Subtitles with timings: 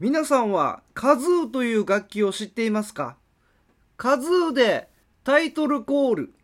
[0.00, 3.16] 皆さんはカズーという楽器を知っていますか？
[3.96, 4.88] カズーで
[5.24, 6.34] タイトルコール。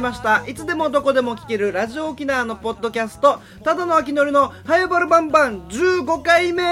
[0.00, 0.42] りました。
[0.48, 3.38] いつでもどこでも聴けるラジオ沖縄のポッドキャスト。
[3.62, 6.62] ただのあきのりのハエバルバンバン15回目!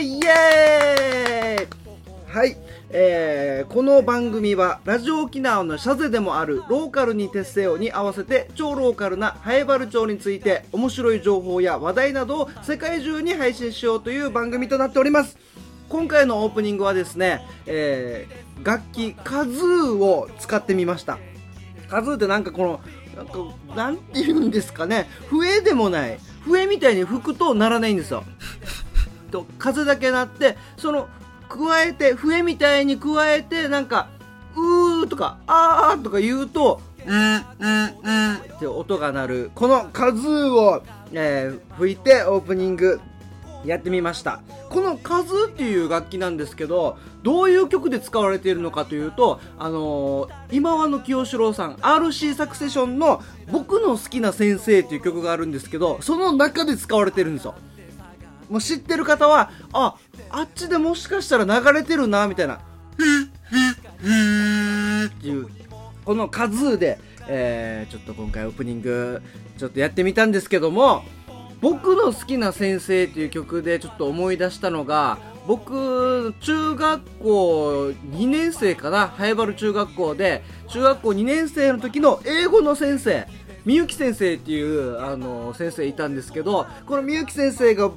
[0.00, 1.68] イエーイ!
[2.32, 2.56] はい。
[2.90, 15.36] えーこの番組はラジオ沖縄のシャゼでもあるローカルに徹せよに合わせて超ローカルなハエバル町について面白い情報や話題などを世界中に配信しようという番組となっております。
[15.88, 21.18] 今回のオープニングはですね、えー楽器カズーを使ってみました。
[21.90, 22.80] カズーってなんかこの
[23.16, 23.38] なんか
[23.74, 25.08] なんて言うんですかね。
[25.28, 26.18] 笛でもない。
[26.44, 28.24] 笛みたいに吹くと鳴らないんですよ。
[29.30, 31.08] と風だけ鳴ってその
[31.48, 34.08] 加えて笛みたいに加えてなんか
[34.56, 37.40] うーとかあーとか言うとうんうん
[38.02, 39.50] うんって音が鳴る。
[39.54, 43.00] このカズーを、えー吹いてオープニング
[43.64, 44.40] やってみました。
[44.70, 57.54] このカズーっていう楽器なんですけどどういう曲で使われているのかというとあのー今和の清志郎さん RC サクセションの「僕の好きな先生」っていう曲があるんですけどその中で使われてるんですよ。
[58.48, 59.94] もう知ってる方はあ
[60.30, 62.58] あっちでもしかしたら流れてるなみたいなっ
[65.20, 65.46] ていう
[66.04, 66.98] このカズーで、
[67.28, 69.22] えーちょっと今回オープニング
[69.58, 71.04] ちょっとやってみたんですけども
[71.60, 83.26] 僕の好きな先生っていう曲でちょっと思い出したのが僕中学校2年生かな早原中学校で中学校2年生の時の英語の先生
[83.64, 87.90] みゆき先生っていうあの先生いたんですけどこのみゆき先生が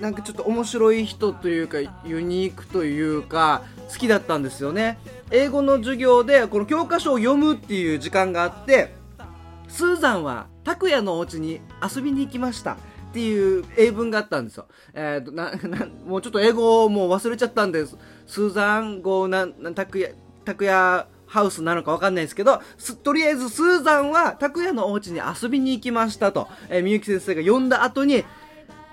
[0.00, 4.98] なんかちょっと面白い人というかユニークというか好きだったんですよね。
[5.30, 8.94] 英語の授業でこの教科書を読むっていう時間があって
[9.68, 12.76] スーザンは拓也のお家に遊びに行きましたっ
[13.12, 14.66] ていう英文があったんですよ。
[14.94, 17.96] えーと、な、な、もうちょっと英語をもう忘れちゃったんです。
[18.26, 20.14] スーザン語な、な拓也、
[20.44, 28.24] 拓也ハウスなのかわかんないですけど、すとりあえずスーザンは拓也のお家に遊びに行きましたと、えーみゆき先生が読んだ後に、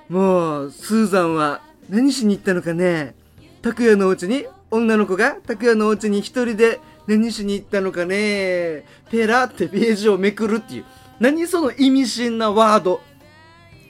[0.09, 3.15] もう、スーザンは何しに行ったのかね
[3.61, 10.85] 拓也のお家に女の子が拓也のお家に一人で何しに行ったのかねペラってページをめくるっていう。
[11.19, 13.01] 何その意味深なワード。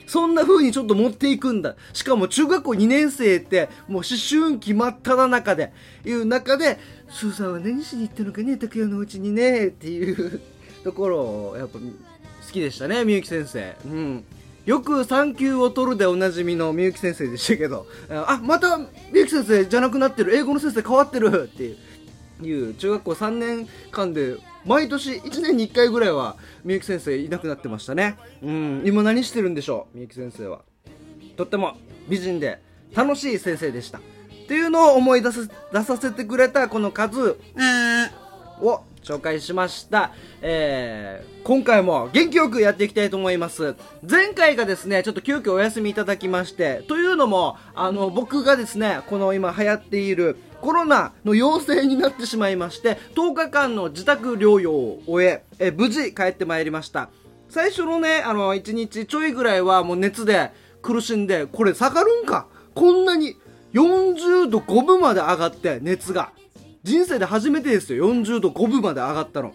[0.06, 1.74] そんな風にちょっと持っていくんだ。
[1.92, 5.72] しかも中学校2年生って、もう思春期真っ只中で、
[6.04, 6.78] いう中で、
[7.10, 10.40] スーさんは何しに行ったのかね、拓也のうちにね、っていう
[10.84, 13.74] ところを、やっぱ好きでしたね、みゆき先生。
[13.84, 14.24] うん。
[14.64, 21.76] よく産休を取るでおなじみのみゆき先生でしたけど、あ、またみゆき先生じゃなくなってる、英語の先生変わってるっていう。
[22.42, 28.16] いう中学校3年間で毎年1年に1回ぐらいはみゆき先生いなくなってましたね。
[28.42, 28.82] うん。
[28.84, 29.96] 今何してるんでしょう？
[29.96, 30.60] みゆき先生は。
[31.36, 31.76] とっても
[32.08, 32.60] 美人で
[32.94, 33.98] 楽しい先生でした。
[33.98, 34.02] っ
[34.48, 35.40] ていうのを思い出さ
[35.72, 37.38] 出させてくれたこの数
[38.60, 43.76] を紹介しました、えー今回も元気よくやっていきたいと思います。
[44.02, 57.10] 前回がですねちょっと急遽お休みいただきましてというのもあの僕がですねこの今流行っているコロナの陽性になってしまいまして10日間の自宅療養を終ええ無事帰ってまいりました。
[57.48, 60.50] 最初のねあの1日ちょいぐらいはもう熱で
[60.82, 62.46] 苦しんでこれ下がるんか？
[62.74, 63.36] こんなに
[63.72, 66.32] 40度5分まで上がって熱が。
[66.82, 68.08] 人生で初めてですよ。
[68.12, 69.54] 40度5分まで上がったの。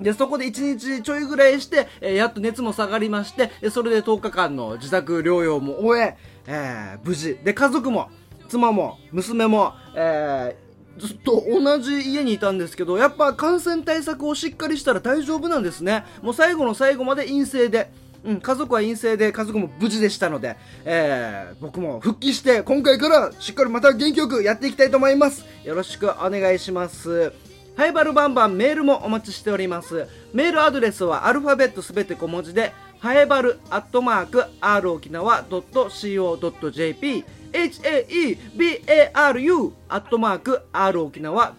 [0.00, 6.16] でそこで1日ちょいぐらいして、えーやっと熱も下がりましてそれで10日間の自宅療養も終え
[6.46, 7.36] えー無事。
[7.44, 8.10] で家族も
[8.52, 16.04] 妻も娘も、えーずっと同じ家にいたんですけどやっぱ感染対策をしっかりしたら大丈夫なんですね。
[16.20, 17.90] もう最後の最後まで陰性で
[18.24, 25.46] うん、家族は陰性で家族も無事でしたので、えー僕も復帰して今回からしっかりまた元気よくやっていきたいと思います。
[25.64, 27.32] よろしくお願いします。
[27.74, 30.06] ハイバルバンバンメールもお待ちしております。
[30.34, 41.52] メールアドレスはアルファベットすべて小文字でハエバルアットマーク r 沖縄 .co.jp haebaru アットマーク r 沖縄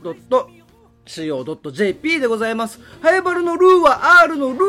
[1.05, 2.79] .co.jp でございます。
[3.01, 4.59] ハエバルのルーは R のル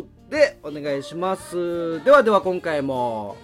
[0.00, 2.02] ーでお願いします。
[2.04, 3.36] ではでは今回も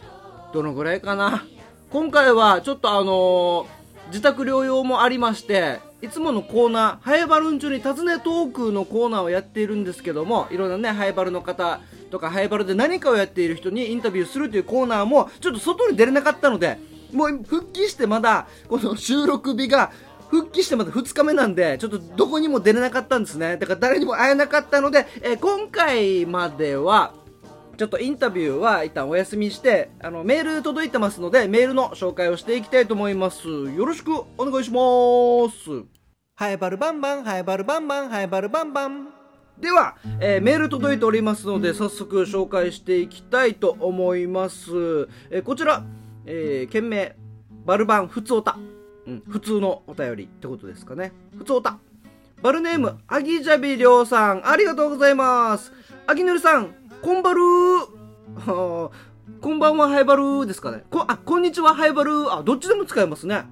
[0.55, 1.45] どのぐらいかな？
[1.91, 11.81] 今回はちょっとあのー自宅療養もありましていつものコーナー、ハエバルン中に尋ねトークのコーナーをやっているんですけども、いろんなね、ハエバルの方
[12.13, 16.79] とか、ハイバルで何かをやっている人にインタビューするというコーナーも、ちょっと外に出れなかったので、
[17.13, 19.91] もう復帰してまだ、この収録日が、
[20.31, 23.57] 復帰してまだ2日目なんで、ちょっとどこにも出れなかったんですね。
[23.57, 27.15] だから誰にも会えなかったので、えー、今回までは、
[27.77, 33.49] ちょっとインタビューは一旦お休みして、あの、メール届いてますので、メールの紹介をしていきたいと思います。
[33.49, 35.87] よろしくお願いします。
[36.35, 39.22] ハエバルバンバン、ハエバルバンバン、ハエバルバンバン。
[39.63, 44.73] では、えー、メール届いておりますので、早速紹介していきたいと思います。
[45.31, 45.85] えー、こちら、
[46.27, 47.15] えー、件名、
[47.65, 48.59] バルバンふつおた。
[49.07, 51.13] うん、普通のお便りってことですかね。
[51.39, 51.79] 普通おた。
[52.43, 55.73] バルネーム、アギジャビりょうさん、ありがとうございます。
[56.09, 58.91] アギヌルさん、こんばるー。
[59.41, 60.83] こんばんは、ハイバルーですかね。
[60.91, 62.37] こ、あ、こんにちは、ハイバルー。
[62.37, 63.45] あ、どっちでも使えますね。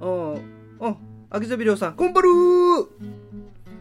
[0.00, 0.32] うん。
[0.32, 0.96] うん。
[1.28, 3.17] アギジャビりょうさん、こんばるー。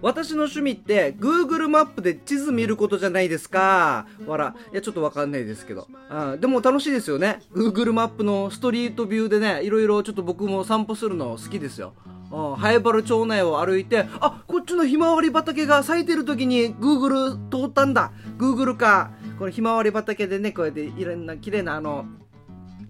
[0.01, 4.07] 私の趣味って Google マップで地図見ることじゃないですか。
[4.25, 4.55] わら。
[4.71, 5.87] いや、ちょっとわかんないですけど。
[6.09, 7.39] あでも楽しいですよね。
[7.53, 11.93] Google マップのストリートビューでね、いろいろちょっと僕も散歩するの好きですよ。
[12.29, 18.11] ハエバル町内を歩いて、あ、こっちのひまわり畑が咲いてる時に Google 通ったんだ。
[18.37, 19.11] Google か。
[19.39, 22.05] このひまわり畑でね、こうやっていろんな綺麗なあの、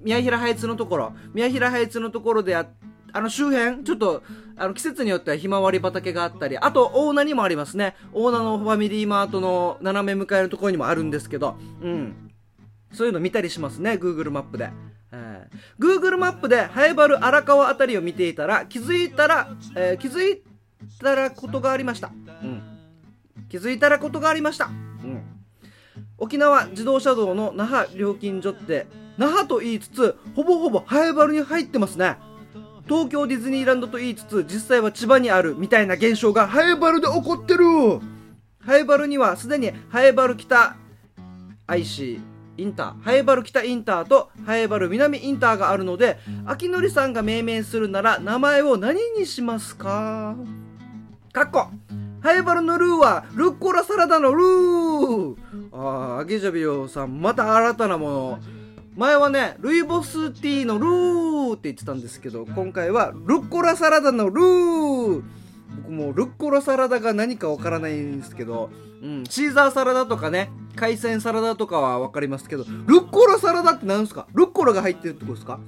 [0.01, 4.24] 宮平ハイツのところ、宮平ハイツのところでやって、あの周辺、ちょっと、
[4.56, 7.95] あの季節によってはひまわり畑があったり、あと大名にもありますね。
[8.13, 12.31] 大名のファミリーマートの斜め向かいのところにもあるんですけど、うん。
[12.92, 14.71] そういうの見たりしますね、Google マップで。
[15.12, 20.44] えー、Google マップでハエバル荒川あたりを見ていたら、気づいたら、えー、気づい
[21.00, 22.12] たらことがありました。
[22.44, 22.62] うん。
[23.50, 24.65] 気づいたらことがありました。
[24.65, 24.69] う
[25.07, 25.24] ん。
[26.18, 28.88] 沖縄自動車道の那覇料金所って、
[29.18, 32.18] 那覇と言いつつ、ほぼほぼハエバルに入ってますね。
[32.88, 37.66] 東京ディズニーランドと言いつつ、実際は千葉にあるみたいな現象がハエバルで起こってる。
[38.60, 40.75] ハエバルにはすでにハエバル北
[41.68, 42.19] IC
[42.57, 50.36] インター、ハエバル北インターとハエバル南インターがあるので、秋のりさんが命名するなら名前を何にしますか？
[51.31, 51.68] かっこ。
[52.19, 55.36] ハエバルのルーはルッコラサラダのルー。
[55.72, 58.39] ああ、アゲジャビオさん、また新たなもの。
[58.97, 65.23] 前はね、ルイボスティーのルーって言ってたんですけど、今回はルッコラサラダのルー
[65.83, 68.71] 僕もルッコラサラダが何かわからないんですけど、
[69.03, 74.25] うん、シーザーサラダとかね、海鮮サラダとかはわかりますけど、ルッコラサラダって何ですか？
[74.33, 75.59] ルッコラが入ってるってことですか？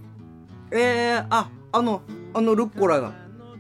[0.72, 2.02] えー、あ、あの、
[2.34, 3.14] あのルッコラが。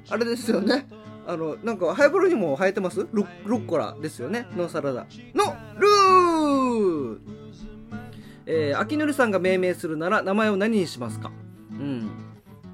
[0.09, 0.87] あれですよね。
[1.27, 3.05] あの、なんか、ハイボールにも生えてます？
[3.13, 4.47] ルッコラですよね？
[4.57, 5.05] のサラダ。
[5.35, 7.38] の、ルー
[8.51, 11.31] えー、秋のりさんが命名するなら名前を何にしますか？
[11.71, 12.09] うん。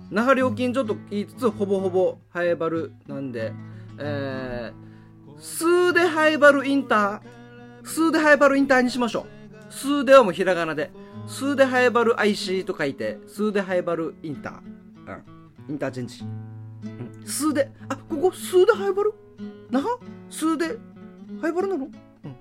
[0.09, 3.51] 那覇料金所と言いつつほぼほぼハエバルなんで
[3.97, 7.85] えー、スーデハエバルインター？
[7.85, 9.25] スーデハエバルインターにしましょ
[9.69, 9.73] う。
[9.73, 10.91] スーデはもうひらがなで。
[11.27, 15.15] スーデハエバル IC と書いてスーデハエバルインター。
[15.67, 15.73] うん。
[15.73, 16.25] インターチェンジ、う
[16.87, 19.13] ん、スーデあここスーデハエバル？
[19.71, 19.97] 那覇？
[20.29, 20.77] スーデ
[21.41, 22.35] ハエバルなの、うん、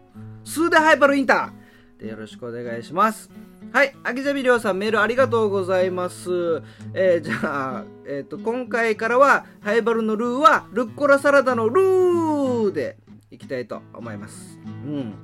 [0.45, 1.64] スーデハエバルインター
[1.99, 3.31] でよろしくお願いします。
[3.73, 6.63] はい、秋ザビりょうさんメールありがとうございます。
[6.95, 12.97] えー、じゃあ、えっ、ー、と、今回からは、ハイバルのルーは、ルッコラサラダのルーで
[13.31, 14.61] いきたいと思います。
[14.65, 15.15] うん。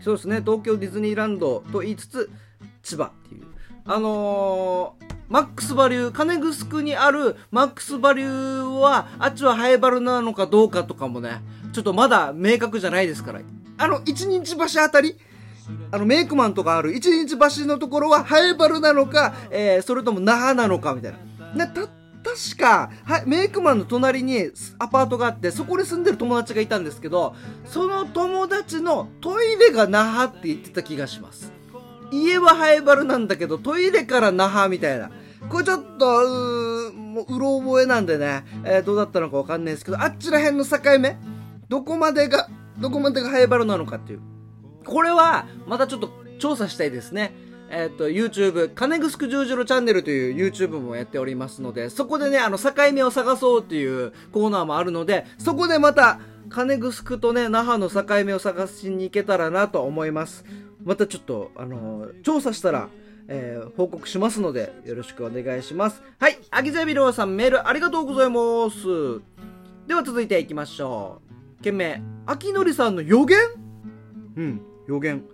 [0.00, 2.30] そうですね、東京ディズニーランドと言いつつ、
[2.82, 3.44] 千葉っていう。
[3.84, 11.42] あのー、マックスバリュー、金城にあるマックスバリューは、あっちはハイバルなのかどうかとかもね、
[11.72, 13.40] ちょっとまだ明確じゃないですから。
[13.78, 15.16] あの、一日橋あたり
[15.90, 21.12] あの、メイクマンとかある一日橋のところはハエバルなのか、えー、それとも那覇なのかみたい
[21.54, 21.66] な。
[21.66, 27.34] な、た、確か、はいメイクマンの隣にアパートがあって、そこに住んでる友達がいたんですけど、
[27.66, 31.52] その友達のトイレが那覇って言ってた気がします。
[32.12, 35.10] 家はハエバルなんだけど、トイレから那覇みたいな。
[35.48, 41.16] これちょっと、うもう、うろ覚えなんでね、えー、どうだったのかわかんないですけど、あっちら辺の境目、
[41.68, 42.48] どこまでが、
[42.78, 44.20] どこまでがハエバルなのかっていう。
[44.84, 47.34] これは、またちょっと調査したいですね。
[47.70, 56.20] えっ、ー、と、YouTube、金城十字路チャンネルという YouTube もやっておりますので、そこでね、あの、境目を探そうっていうコーナーもあるので、そこでまた、
[56.50, 60.44] 金城とね、那覇の境目を探しに行けたらなと思います。
[60.84, 62.88] またちょっと、あのー、調査したら、
[63.28, 66.02] えー、報告しますので、よろしくお願いします。
[66.18, 69.22] はい、アギザビローさんメールありがとうございます。
[69.86, 71.22] では続いていきましょ
[71.60, 71.62] う。
[71.62, 73.61] 件名、秋のりさんの予言？
[74.36, 74.60] うん。
[74.88, 75.24] 予言。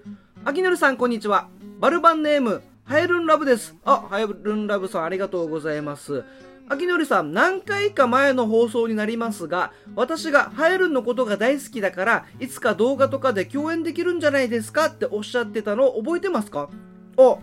[0.44, 1.48] あきのるさん、こんにちは。
[1.80, 3.76] バルバンネーム、ハエルンラブです。
[3.84, 6.24] あ、ハエルンラブさん、ありがとうございます。
[6.70, 14.86] 秋のりさん、何回か前の放送になりますが、私がハエルンのことが大好きだから、いつか動画とかで共演できるんじゃないですか？
[14.86, 16.68] っておっしゃってたの覚えてますか？
[17.16, 17.38] あ、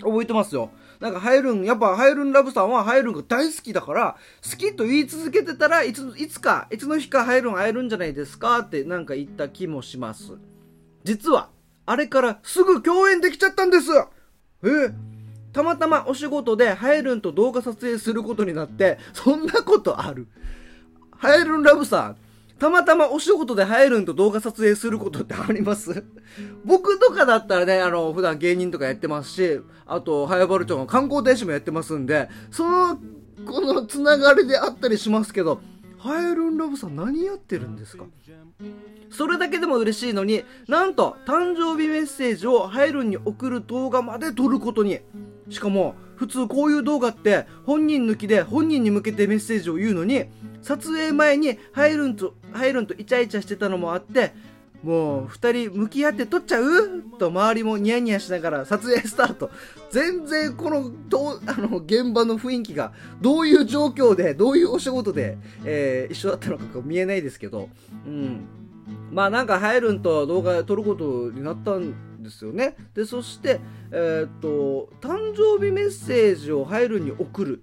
[0.00, 0.70] 覚えてますよ。
[0.98, 8.58] なんかハエルン、やっぱハエルンラブさんはハエルンが大好きだから、好きと言い続けてたらいつ、いつか、いつの日かハエルン会えるんじゃないですか？
[8.58, 10.32] ってなんか言った気もします。
[11.08, 11.48] 実は、
[11.86, 13.90] あれからすぐ共演できちゃったんです。
[14.62, 14.92] え
[15.54, 20.28] たまたまお仕事でハエルンと動画撮影することになって、そんなことある。
[21.16, 22.16] ハエルンラブさん、
[22.58, 26.04] たまたまお仕事でハエルンと動画撮影することってあります？
[26.66, 32.98] 僕とかだったらね、あの、普段芸人とかやってますし、あと、ハヤバル町の観光大使もやってますんで、その、
[33.46, 35.62] このつながりであったりしますけど、
[35.98, 38.04] ハエルンラブさん何やってるんですか？
[39.10, 45.00] それだけでも嬉しいのになんと誕生日メッセージをハエルンに送る動画まで撮ることに。
[45.50, 50.26] しかも普通こういう動画って本人抜きで本人に向けてメッセージを言うのに
[50.62, 54.34] 撮影前にハエルンとハエルンとイチャイチャしてたのもあって
[54.82, 57.02] もう二人向き合って撮っちゃう？
[57.18, 59.50] と周りもニヤニヤしながら撮影スタート。
[59.90, 67.68] 全然このどうあの現場の雰囲気がどういう状況でどういうお仕事で、えー一緒だったのか見えないですけど。
[68.06, 68.46] うん。
[69.10, 72.76] まあなんかハエルンと動画撮ることになったんですよね。
[72.94, 77.62] でそしてえーっと誕生日メッセージをハエルンに送る。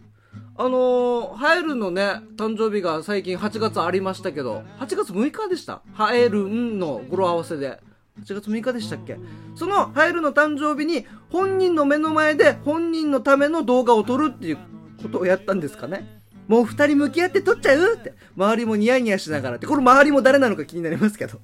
[0.57, 5.81] あのー、ハエルンのね、誕生日が最近8月ありましたけど、8月6日でした。
[5.93, 7.81] ハエルンの語呂合わせで。
[8.21, 9.17] 8月6日でしたっけ？
[9.55, 14.57] そのハエルンの誕生日に本人の目の前で本人のための動画を撮るっていう
[15.01, 16.21] ことをやったんですかね。
[16.47, 18.13] もう二人向き合って撮っちゃうって。
[18.37, 19.67] 周りもニヤニヤしながらって。
[19.67, 21.41] これ周りも誰なのか気になりますけど。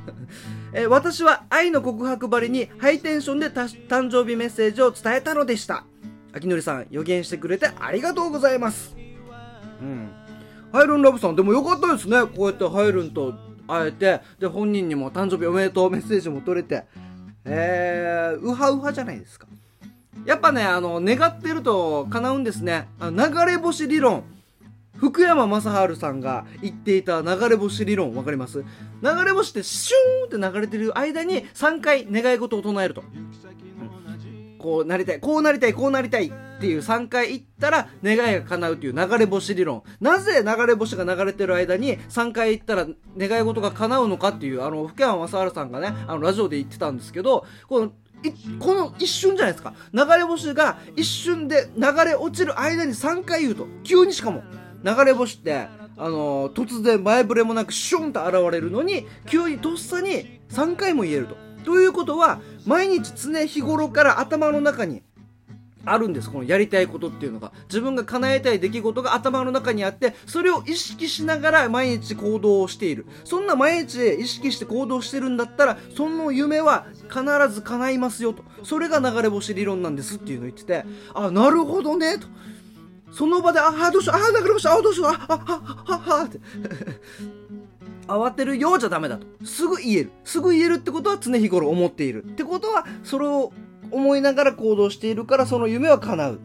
[0.72, 5.84] え私は愛の告白ばりにハイテンションで誕生日メッセージを伝えたのでした。
[6.38, 8.96] 秋のりさん予言してくれてありがとうございます。
[9.80, 10.08] うん。
[10.72, 12.22] ハイルンラブさん、でもよかったですね。
[12.22, 13.34] こうやってハイルンと
[13.66, 16.84] 会えて、で、本人にも誕生日おめでとうメッセージも取れて、
[17.44, 19.46] えー、ウハウハじゃないですか。
[20.26, 22.88] やっぱね、あの、願ってると叶うんですね。
[23.00, 24.24] あの流れ星理論。
[24.96, 28.64] 福山雅治さんが言っていた流れ星理論、わかります？
[29.00, 33.04] 流れ星ってシューンって流れてる間に3回願い事を唱えると。
[34.58, 39.82] こうなりたい、こうなりたい、こうなりたいっていう3回言ったら願いが叶うという流れ星理論。
[40.00, 42.86] なぜ流れ星が流れてる間に3回言ったら
[43.16, 47.92] 願い事が叶うのかっていう、あの、福山雅治さんがね、あの、ラジオで言ってたんですけど、この、
[48.58, 49.74] この一瞬じゃないですか。
[49.92, 53.66] 流れ星が一瞬で流れ落ちる間に3回言うと。
[53.84, 54.42] 急にしかも。
[54.82, 61.47] 流れ星って、あの突然前触れもなくシュンと現れるのに、急にとっさに3回も言えると。
[61.68, 65.02] ということは、毎日常日頃から頭の中に
[65.84, 66.30] あるんです。
[66.30, 67.52] このやりたいことっていうのが。
[67.64, 73.04] 自分が叶えたい出来事が頭の中にあって、それを意識しながら毎日行動をしている。
[73.22, 77.22] そんな毎日意識して行動してるんだったら、その夢は必
[77.52, 78.44] ず叶いますよと。
[78.62, 82.28] それが流れ星理論なんですっていうのを言ってて、あ、なるほどね、と。
[83.12, 86.40] その場で、あ、あどうしよう、ああ、流れ星、あ、どうしよう、あ、あ、あ、あ、あ、って。
[88.08, 89.26] 慌てるようじゃダメだと。
[89.44, 90.10] すぐ言える。
[90.24, 92.24] すぐ言えるってことは常日頃思っている。
[92.24, 93.52] ってことは、それを
[93.90, 96.40] 思いながら行動しているから、その夢は叶う。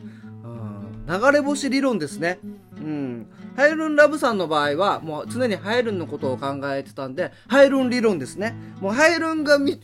[1.07, 2.39] 流れ星理論ですね。
[2.77, 3.27] うん。
[3.55, 8.55] ハイルンラブさんの場合は、もう常にハイルンのことを考えてたんで、ハイルン理論ですね。
[8.79, 9.79] もうハイルンが見通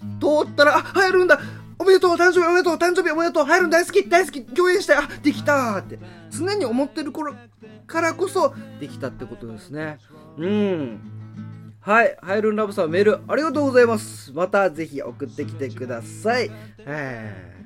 [0.46, 1.40] ったら、あ、ハイルンだ
[1.78, 6.00] おめでとう誕生日おめでとう誕生日おめでとうハイルン大好き大好き共演したいあ、できたって。
[6.30, 7.36] 常に思ってる頃
[7.88, 9.98] からこそ、できたってことですね。
[10.38, 11.19] うん。
[11.82, 12.18] はい。
[12.22, 14.32] ハイルンラブさんメールありがとうございます。
[14.34, 16.52] またぜひ送ってきてください。
[16.80, 17.60] えー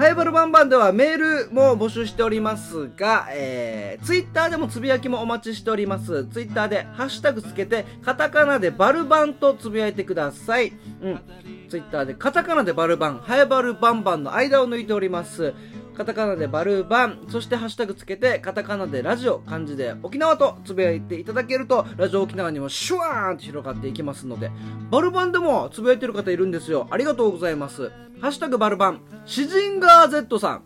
[0.00, 6.24] ハイバルバンバンではメールも募集しておりますが、えー、ツイッターでもつぶやきもお待ちしております。
[6.28, 10.72] ツイッターでハッシュタグつけて、カタカナでバルバンとつぶやいてください。
[11.02, 11.20] うん。
[11.68, 15.52] ツイッターでカタカナでバルバン、ハイバルバンバンの間を抜いております。
[15.96, 24.50] カタカナでバルバン、そしてハッシュタグつけて、カタカナでラジオ、漢字で沖縄とつぶやいていただけると、ラジオ沖縄にもシュワーンと広がっていきますので、
[24.90, 26.88] バルバンでもつぶやいてる方いるんですよ。
[26.90, 27.90] ありがとうございます。
[28.20, 30.62] ハッシュタグバルバン、シジンガー Z さん。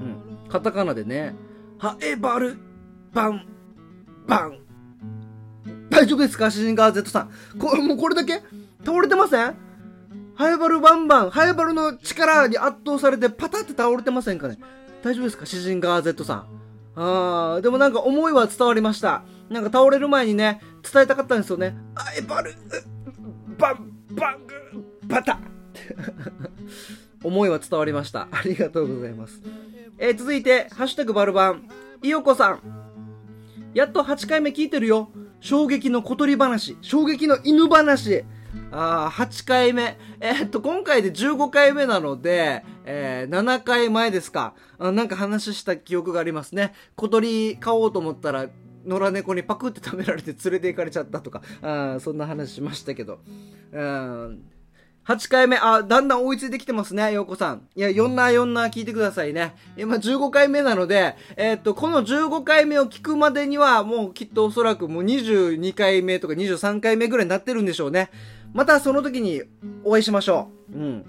[0.00, 0.48] うん。
[0.50, 1.34] カタカナでね、
[1.78, 2.58] ハエバル
[3.12, 3.46] バン、
[4.26, 4.58] バン。
[5.90, 6.50] 大丈夫ですか？
[6.50, 7.30] シジンガー Z さん。
[7.58, 8.42] これもうこれだけ？
[8.84, 9.56] 倒れてません？
[10.38, 14.56] ハエバルバンバン、ハエバルの力に圧倒されてパタって倒れてませんかね？
[15.02, 15.46] 大丈夫ですか？
[15.46, 16.46] 詩人ガー Z さん。
[16.94, 19.22] あー、でもなんか思いは伝わりました。
[19.50, 21.76] なんか倒れる前にね、伝えたかったんですよね。
[21.94, 22.54] ハエバル、
[23.58, 25.40] バン、バング、バタ
[27.24, 28.28] 思いは伝わりました。
[28.30, 29.42] ありがとうございます。
[29.98, 31.68] えー続いて、ハッシュタグバルバン。
[32.02, 32.60] いよこさん
[33.74, 38.24] やっと8回目聞いてるよ衝撃の小鳥話衝撃の犬話
[38.70, 39.96] あ8回目。
[40.20, 44.54] えーっと、今回で15回目なので、えー7回前ですか。
[44.78, 46.74] なんか話した記憶がありますね。
[46.96, 48.46] 小鳥買おうと思ったら、
[48.86, 53.20] 野良猫にパクって食べられて連れて行かれちゃったとか、あそんな話しましたけど。
[53.72, 54.44] うん
[55.08, 57.66] 8回目、あ、だんだん追いついてきてますね、ようこさん。
[57.74, 59.54] いや、4な4な聞いてくださいね。
[59.78, 68.10] 今15回目なので、えーっと、この15回目を聞くまでには、もうきっとおそらくもう22回目とか23回目ぐらいになってるんでしょうね。
[68.52, 69.42] またその時に
[69.84, 70.78] お会いしましょう。
[70.78, 71.04] うん。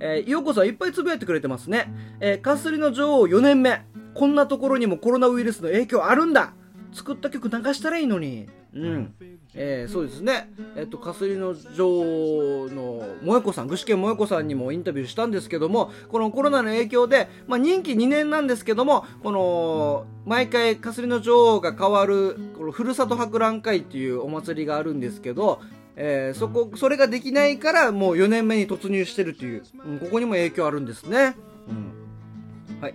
[0.00, 1.92] えー、ようこさんいっぱいつぶやいてくれてますね。
[2.20, 3.84] えー、かすりの女王4年目。
[4.14, 6.52] こんなところにもコロナウイルスの影響あるんだ
[6.92, 8.48] 作った曲流したらいいのに。
[8.74, 9.14] うん。
[9.54, 10.48] えー、そうですね。
[10.76, 25.60] えっ、と、かすりの女王の萌子さん、具志堅萌子さんにもインタビューしたんですけども、このコロナの影響で、まあ、任期2年なんですけども、この、毎回かすりの女王が変わる、このふるさと博覧会っていうお祭りがあるんですけど、
[26.02, 31.36] えーそこ、それができないから、もう4年目に突入してるっていう、うんここにも影響あるんですね。
[31.68, 32.80] うん。
[32.80, 32.94] はい。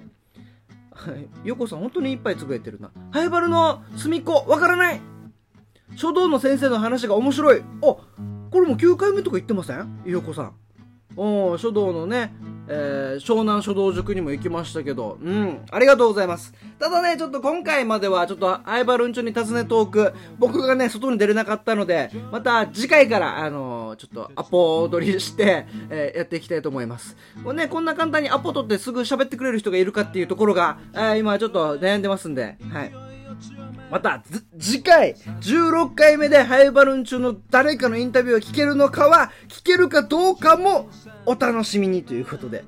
[0.91, 1.47] はい。
[1.47, 2.89] よこさん、本当にいっぱいつぶやいてるな。
[3.11, 4.99] ハイバルの隅っこ、わからない
[5.95, 7.59] 書道の先生の話が面白い。
[7.59, 8.05] あ、こ
[8.53, 10.01] れも9回目とか言ってません？
[10.05, 10.53] よこさん。
[11.15, 12.33] お書道のね、
[12.67, 16.53] えー湘南書道塾にも行きましたけど、うん、ありがとうございます。
[16.79, 27.15] ただね、ちょっと今回までは、ちょっと、アイバルンチョに尋ねトーク、僕がね、外に出れなかったので、また次回から、あのーちょっとアポ取りして、えーやっていきたいと思います。
[27.43, 33.04] これね、こんな簡単にアポ取ってすぐ喋ってくれる人がいるかっていうところが、え今ちょっと悩んでますんで、はい。
[33.95, 34.21] また、
[34.59, 40.89] 次回、16回目でハイバルーン中の誰かのインタビューを聞けるのかは、聞けるかどうかも
[41.25, 42.65] お楽しみにということで。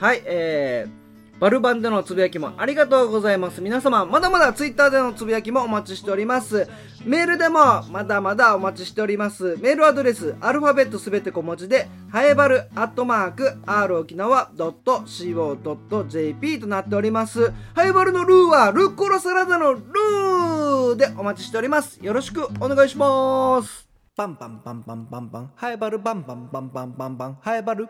[0.00, 1.03] はい、えー、
[1.40, 3.60] バルバンでのつぶやきもありがとうございます。
[3.60, 6.68] 皆様、まだまだツイッターでのつぶやきもお待ちしております。
[7.04, 9.56] メールでもまだまだお待ちしております。
[9.60, 17.52] メールアドレス、アルファベットすべて小文字で、ハエバルアットマーク、r 沖縄 .co.jp となっております。
[17.74, 21.98] ハエバルのルーは、ルッコラサラダのルーでお待ちしております。
[22.02, 23.88] よろしくお願いします。
[24.16, 27.88] バンバンバンバンバンバンハエバルバンバンバンバンバンバンハエバル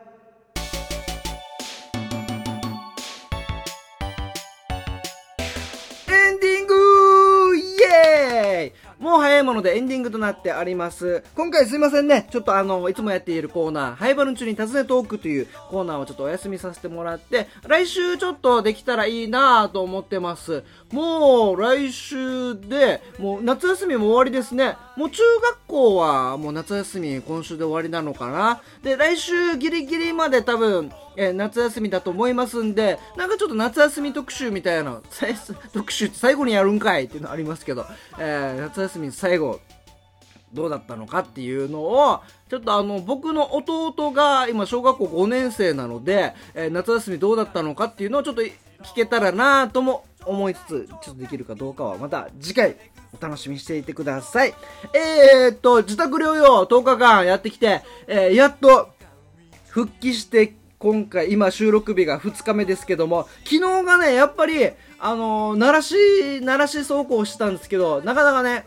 [8.99, 11.23] もう早いものでエンディングとなってあります。
[11.35, 12.27] 今回すいませんね。
[12.31, 20.63] ちょっとあの、いつもやっているコーナー、ハイバルン中に尋ねトークというコーナーをちょっとお休みさせてもらって、来週ちょっとできたらいいなぁと思ってます。
[20.93, 24.77] もう来週で、もう夏休みも終わりですね。
[24.97, 28.61] もう中学校はもう夏休み今週で終わりなのかな。
[28.83, 35.01] で、来週ギリギリまで多分、えー夏休みだと思いますんで、なんかちょっと夏休み特集みたいな、
[35.73, 37.87] 特集って最後にやるんかいっていうのありますけど、
[38.19, 39.61] えー夏休み最後、
[40.53, 48.53] どうだったのかっていうのを、ちょっとあの、僕の弟が今小学校5年生なので、えー夏休みどうだったのかっていうのをちょっと聞
[48.95, 52.77] けたらなぁとも思いつつ、ちょっとできるかどうかはまた次回
[53.19, 54.55] お楽しみにしていてください。
[54.95, 58.91] えーっと、自宅療養10日間やってきて、えーやっと
[59.69, 64.69] 復帰して今回今収録日が2日目ですけども昨日がねやっぱり
[64.99, 65.95] あのー、鳴らし
[66.43, 68.67] 鳴らし走行してたんですけどなかなかね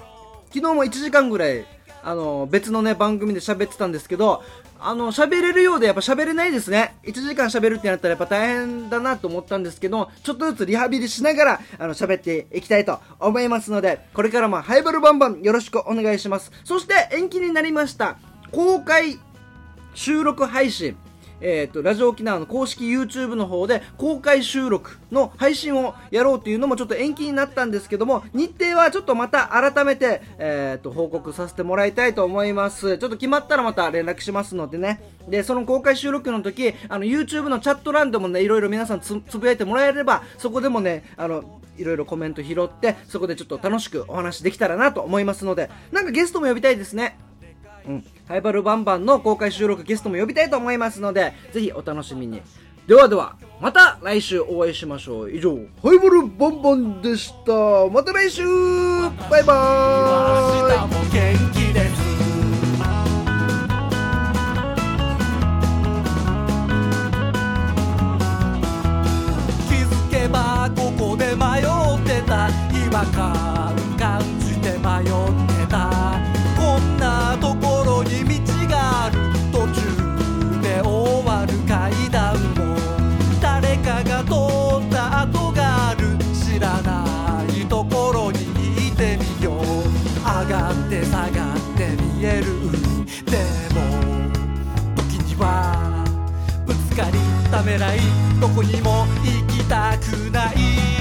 [0.51, 1.63] 昨日も1時間ぐらい
[2.01, 4.41] あのー別のね番組で喋ってたんですけど
[4.79, 6.95] あの喋れるようでやっぱ喋れないですね。
[7.03, 16.51] 1時間喋るってなったらやっぱ大変だなと思ったんですけどちょっとずつリハビリしながらあの喋っていきたいと思いますのでこれからもハイバルバンバンよろしくお願いします。
[16.63, 18.17] そして延期になりました
[18.51, 19.19] 公開
[19.93, 20.97] 収録配信。
[21.41, 32.97] えー、とラジオ沖縄の公式 YouTube の方で公開収録の配信をやろうというのもちょっと延期になったんですけども日程はちょっとまた改めて、えー、と報告させてもらいたいと思います。
[32.97, 35.01] ちょっと決まったらまた連絡しますのでね。
[35.27, 47.17] でその公開収録の時あの YouTube のチャット欄でもねいろいろ皆さんつつぶやいてもらえればそこでもねあのいろいろコメント拾ってそこでちょっと楽しくお話できたらなと思いますのでなんかゲストも呼びたいですね。
[47.87, 52.41] うん、ハイバルバンバンの公開収録ゲストも呼びたいと思いますので、ぜひお楽しみに。
[52.87, 55.31] ではでは、また来週お会いしましょう。
[55.31, 57.51] 以上、ハイバルバンバンでした。
[57.91, 58.43] また来週
[59.29, 60.06] バイバーイ
[98.57, 100.96] こにも行きたくない。